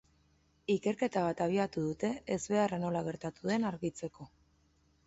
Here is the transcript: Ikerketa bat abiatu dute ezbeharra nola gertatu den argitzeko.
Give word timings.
Ikerketa 0.75 1.23
bat 1.27 1.43
abiatu 1.45 1.83
dute 1.91 2.11
ezbeharra 2.39 2.81
nola 2.87 3.07
gertatu 3.11 3.53
den 3.53 3.71
argitzeko. 3.75 4.33